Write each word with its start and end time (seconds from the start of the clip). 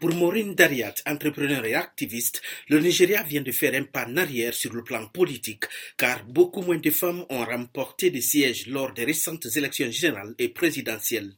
Pour 0.00 0.14
Maureen 0.14 0.54
Dariat, 0.54 0.94
entrepreneur 1.06 1.64
et 1.64 1.74
activiste, 1.74 2.40
le 2.68 2.78
Nigeria 2.78 3.24
vient 3.24 3.42
de 3.42 3.50
faire 3.50 3.74
un 3.74 3.82
pas 3.82 4.06
en 4.06 4.16
arrière 4.16 4.54
sur 4.54 4.72
le 4.72 4.84
plan 4.84 5.04
politique, 5.08 5.64
car 5.96 6.24
beaucoup 6.24 6.62
moins 6.62 6.78
de 6.78 6.90
femmes 6.90 7.24
ont 7.28 7.44
remporté 7.44 8.08
des 8.10 8.20
sièges 8.20 8.68
lors 8.68 8.92
des 8.92 9.04
récentes 9.04 9.46
élections 9.56 9.90
générales 9.90 10.36
et 10.38 10.50
présidentielles. 10.50 11.32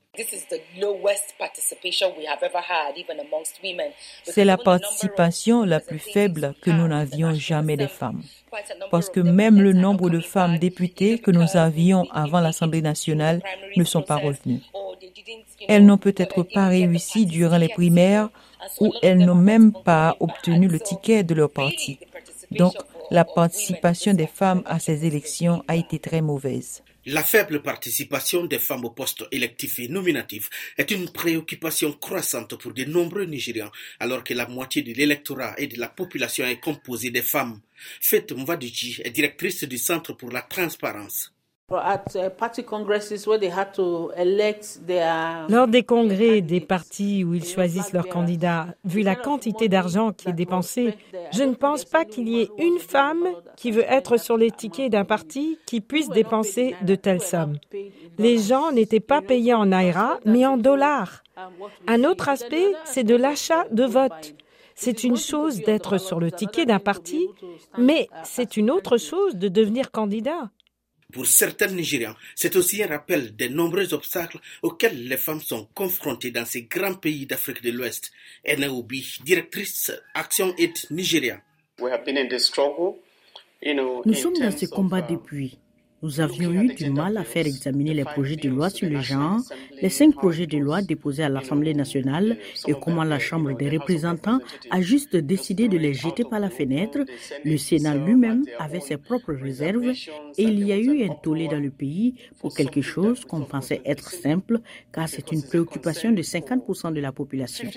C'est 4.25 4.45
la 4.45 4.59
participation 4.59 5.65
la 5.65 5.81
plus 5.81 5.99
faible 5.99 6.55
que 6.61 6.71
nous 6.71 6.87
n'avions 6.87 7.33
jamais 7.33 7.79
des 7.79 7.89
femmes. 7.89 8.23
Parce 8.91 9.09
que 9.09 9.21
même 9.21 9.59
le 9.59 9.73
nombre 9.73 10.11
de 10.11 10.21
femmes 10.21 10.59
députées 10.59 11.19
que 11.19 11.31
nous 11.31 11.57
avions 11.57 12.07
avant 12.11 12.41
l'Assemblée 12.41 12.83
nationale 12.83 13.41
ne 13.75 13.85
sont 13.85 14.03
pas 14.03 14.17
revenues. 14.17 14.61
Elles 15.67 15.87
n'ont 15.87 15.97
peut-être 15.99 16.43
pas 16.43 16.69
réussi 16.69 17.25
durant 17.25 17.57
les 17.57 17.69
primaires 17.69 18.29
ou 18.81 18.93
elles 19.03 19.19
n'ont 19.19 19.35
même 19.35 19.73
pas 19.73 20.17
obtenu 20.21 20.69
le 20.69 20.81
ticket 20.81 21.23
de 21.25 21.35
leur 21.35 21.51
parti. 21.51 21.99
Donc, 22.51 22.75
la 23.11 23.25
participation 23.25 24.15
des 24.15 24.27
femmes 24.27 24.63
à 24.67 24.79
ces 24.79 25.05
élections 25.05 25.63
a 25.69 25.77
été 25.77 25.99
très 25.99 26.21
mauvaise. 26.21 26.83
La 27.07 27.23
faible 27.25 27.63
participation 27.63 28.45
des 28.45 28.59
femmes 28.59 28.85
aux 28.85 28.91
postes 28.91 29.25
électifs 29.33 29.79
et 29.79 29.89
nominatifs 29.89 30.51
est 30.77 30.91
une 30.91 31.11
préoccupation 31.11 31.93
croissante 31.93 32.57
pour 32.57 32.75
de 32.75 32.85
nombreux 32.85 33.25
Nigérians, 33.25 33.71
alors 33.99 34.23
que 34.23 34.35
la 34.35 34.47
moitié 34.47 34.83
de 34.83 34.93
l'électorat 34.93 35.55
et 35.57 35.67
de 35.67 35.81
la 35.81 35.89
population 35.89 36.45
est 36.45 36.61
composée 36.61 37.11
des 37.11 37.23
femmes. 37.23 37.61
Fête 38.03 38.33
Mvadiji 38.33 39.01
est 39.03 39.11
directrice 39.11 39.65
du 39.65 39.79
Centre 39.79 40.13
pour 40.13 40.31
la 40.31 40.43
transparence. 40.43 41.33
Lors 45.49 45.69
des 45.69 45.83
congrès 45.85 46.41
des 46.41 46.61
partis 46.61 47.23
où 47.23 47.35
ils 47.35 47.45
choisissent 47.45 47.93
leurs 47.93 48.09
candidats, 48.09 48.67
vu 48.85 49.03
la 49.03 49.15
quantité 49.15 49.69
d'argent 49.69 50.13
qui 50.13 50.29
est 50.29 50.33
dépensé, 50.33 50.95
je 51.33 51.45
ne 51.45 51.55
pense 51.55 51.85
pas 51.85 52.05
qu'il 52.05 52.29
y 52.29 52.41
ait 52.41 52.51
une 52.59 52.81
femme 52.81 53.25
qui 53.57 53.71
veut 53.71 53.85
être 53.89 54.17
sur 54.17 54.37
les 54.37 54.51
tickets 54.51 54.91
d'un 54.91 55.05
parti 55.05 55.59
qui 55.65 55.81
puisse 55.81 56.09
dépenser 56.09 56.75
de 56.83 56.97
telles 56.97 57.23
sommes. 57.23 57.59
Les 58.19 58.39
gens 58.39 58.73
n'étaient 58.73 58.99
pas 58.99 59.23
payés 59.23 59.55
en 59.55 59.67
naira, 59.67 60.19
mais 60.25 60.45
en 60.45 60.57
dollars. 60.57 61.23
Un 61.87 62.03
autre 62.03 62.29
aspect, 62.29 62.75
c'est 62.85 63.05
de 63.05 63.15
l'achat 63.15 63.65
de 63.71 63.85
vote. 63.85 64.35
C'est 64.75 65.05
une 65.05 65.17
chose 65.17 65.61
d'être 65.61 65.99
sur 65.99 66.19
le 66.19 66.33
ticket 66.33 66.67
d'un 66.67 66.79
parti, 66.81 67.29
mais 67.79 68.09
c'est 68.25 68.57
une 68.57 68.71
autre 68.71 68.97
chose 68.97 69.37
de 69.37 69.49
devenir 69.49 69.91
candidat. 69.91 70.51
Pour 71.13 71.27
certains 71.27 71.69
Nigérians, 71.69 72.15
c'est 72.35 72.57
aussi 72.57 72.83
un 72.83 72.89
rappel 72.89 73.35
des 73.37 73.49
nombreux 73.49 73.95
obstacles 73.95 74.39
auxquels 74.63 75.09
les 75.09 75.17
femmes 75.17 75.41
sont 75.41 75.69
confrontées 75.75 76.31
dans 76.31 76.45
ces 76.45 76.63
grands 76.63 76.95
pays 76.95 77.27
d'Afrique 77.27 77.63
de 77.63 77.71
l'Ouest. 77.71 78.13
Enaoubi, 78.49 79.19
directrice 79.25 79.93
Action 80.15 80.55
Aid 80.59 80.73
Nigeria. 80.91 81.41
Nous 81.81 84.15
sommes 84.15 84.39
dans 84.39 84.57
ce 84.57 84.67
combat 84.67 85.03
depuis. 85.03 85.59
Nous 86.03 86.21
avions 86.21 86.53
eu 86.53 86.75
du 86.75 86.91
mal 86.91 87.17
à 87.19 87.25
faire 87.25 87.47
examiner 87.47 87.93
les 87.93 88.05
projets 88.05 88.37
de 88.37 88.49
loi 88.49 88.71
sur 88.71 88.89
le 88.89 89.01
genre, 89.01 89.41
les 89.83 89.89
cinq 89.89 90.15
projets 90.15 90.47
de 90.47 90.59
loi 90.59 90.83
déposés 90.83 91.23
à 91.23 91.29
l'Assemblée 91.29 91.75
nationale 91.75 92.39
et 92.67 92.75
comment 92.81 93.05
la 93.05 93.19
Chambre 93.19 93.57
des 93.57 93.69
représentants 93.69 94.41
a 94.71 94.81
juste 94.81 95.17
décidé 95.17 95.69
de 95.69 95.79
les 95.79 95.95
jeter 95.95 96.25
par 96.25 96.41
la 96.41 96.51
fenêtre. 96.51 97.01
Le 97.45 97.57
Sénat 97.57 97.95
lui-même 97.95 98.45
avait 98.59 98.81
ses 98.81 98.97
propres 98.97 99.33
réserves 99.33 99.93
et 100.39 100.43
il 100.43 100.67
y 100.67 100.73
a 100.73 100.79
eu 100.79 101.05
un 101.05 101.15
tollé 101.15 101.49
dans 101.49 101.59
le 101.61 101.71
pays 101.71 102.15
pour 102.39 102.55
quelque 102.55 102.83
chose 102.83 103.25
qu'on 103.25 103.43
pensait 103.45 103.83
être 103.85 104.11
simple 104.11 104.59
car 104.93 105.09
c'est 105.09 105.33
une 105.33 105.43
préoccupation 105.43 106.13
de 106.13 106.23
50% 106.23 106.93
de 106.93 107.01
la 107.01 107.13
population. 107.13 107.69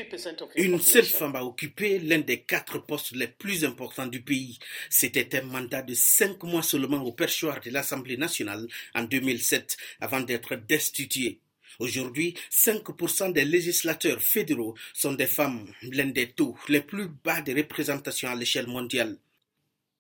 Une 0.55 0.79
seule 0.79 1.03
femme 1.03 1.35
a 1.35 1.43
occupé 1.43 1.99
l'un 1.99 2.19
des 2.19 2.39
quatre 2.41 2.79
postes 2.85 3.15
les 3.15 3.27
plus 3.27 3.65
importants 3.65 4.07
du 4.07 4.21
pays. 4.21 4.59
C'était 4.89 5.38
un 5.39 5.43
mandat 5.43 5.81
de 5.81 5.93
cinq 5.93 6.43
mois 6.43 6.63
seulement 6.63 7.01
au 7.03 7.11
perchoir 7.11 7.59
de 7.63 7.69
l'Assemblée 7.69 8.17
nationale 8.17 8.67
en 8.95 9.03
2007 9.03 9.78
avant 9.99 10.22
d'être 10.22 10.55
destitué. 10.55 11.39
Aujourd'hui, 11.79 12.35
5% 12.51 13.34
des 13.34 13.45
législateurs 13.45 14.22
fédéraux 14.22 14.75
sont 14.94 15.13
des 15.13 15.28
femmes, 15.28 15.67
l'un 15.84 16.07
des 16.07 16.31
taux 16.31 16.57
les 16.67 16.81
plus 16.81 17.07
bas 17.07 17.41
de 17.41 17.53
représentation 17.56 18.29
à 18.29 18.35
l'échelle 18.35 18.67
mondiale. 18.67 19.17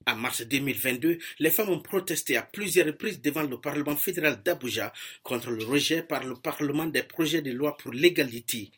En 0.05 0.15
mars 0.15 0.41
2022, 0.41 1.17
les 1.39 1.49
femmes 1.49 1.69
ont 1.69 1.79
protesté 1.79 2.35
à 2.35 2.41
plusieurs 2.41 2.87
reprises 2.87 3.21
devant 3.21 3.43
le 3.43 3.59
Parlement 3.59 3.95
fédéral 3.95 4.41
d'Abuja 4.43 4.91
contre 5.23 5.51
le 5.51 5.63
rejet 5.63 6.03
par 6.03 6.25
le 6.25 6.35
Parlement 6.35 6.85
des 6.85 7.03
projets 7.03 7.41
de 7.41 7.51
loi 7.51 7.77
pour 7.77 7.93
l'égalité. 7.93 8.71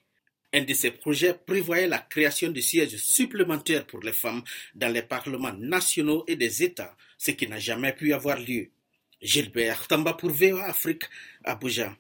Un 0.54 0.62
de 0.62 0.74
ces 0.74 0.92
projets 0.92 1.34
prévoyait 1.34 1.88
la 1.88 1.98
création 1.98 2.50
de 2.52 2.62
sièges 2.62 2.96
supplémentaires 2.98 3.86
pour 3.88 4.02
les 4.02 4.14
femmes 4.14 4.44
dans 4.76 4.92
les 4.94 5.02
parlements 5.02 5.54
nationaux 5.54 6.24
et 6.28 6.36
des 6.36 6.64
États, 6.64 6.96
ce 7.18 7.32
qui 7.32 7.48
n'a 7.48 7.60
jamais 7.60 7.94
pu 7.94 8.14
avoir 8.14 8.40
lieu. 8.40 8.70
Gilbert 9.22 9.88
Tamba 9.88 10.14
pour 10.14 10.30
VOA 10.30 10.66
Afrique, 10.66 11.04
Abuja. 11.44 11.98